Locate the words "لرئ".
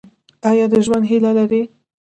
1.37-1.61